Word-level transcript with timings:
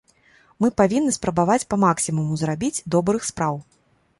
Мы 0.63 0.69
павінны 0.81 1.11
спрабаваць 1.17 1.67
па-максімуму 1.73 2.39
зрабіць 2.43 2.83
добрых 2.97 3.21
спраў. 3.33 3.63